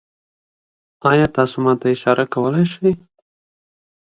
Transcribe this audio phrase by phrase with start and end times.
[1.09, 2.89] ایا تاسو ما ته اشاره کولی شئ؟